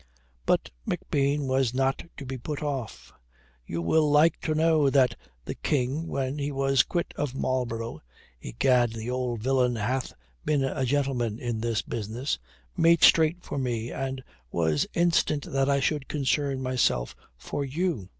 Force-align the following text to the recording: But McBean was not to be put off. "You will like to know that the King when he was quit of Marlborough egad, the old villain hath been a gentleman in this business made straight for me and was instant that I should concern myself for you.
But 0.47 0.71
McBean 0.89 1.45
was 1.45 1.75
not 1.75 2.05
to 2.17 2.25
be 2.25 2.35
put 2.39 2.63
off. 2.63 3.13
"You 3.67 3.83
will 3.83 4.09
like 4.09 4.41
to 4.41 4.55
know 4.55 4.89
that 4.89 5.15
the 5.45 5.53
King 5.53 6.07
when 6.07 6.39
he 6.39 6.51
was 6.51 6.81
quit 6.81 7.13
of 7.17 7.35
Marlborough 7.35 8.01
egad, 8.41 8.93
the 8.93 9.11
old 9.11 9.43
villain 9.43 9.75
hath 9.75 10.13
been 10.43 10.63
a 10.63 10.85
gentleman 10.85 11.37
in 11.37 11.61
this 11.61 11.83
business 11.83 12.39
made 12.75 13.03
straight 13.03 13.43
for 13.43 13.59
me 13.59 13.91
and 13.91 14.23
was 14.51 14.87
instant 14.95 15.45
that 15.51 15.69
I 15.69 15.79
should 15.79 16.07
concern 16.07 16.63
myself 16.63 17.15
for 17.37 17.63
you. 17.63 18.09